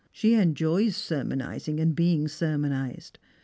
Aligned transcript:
She 0.11 0.33
enjoys 0.33 0.95
sermonising 0.95 1.79
and 1.79 1.95
being 1.95 2.27
sermonised. 2.27 3.19